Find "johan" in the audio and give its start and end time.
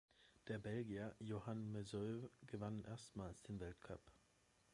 1.19-1.71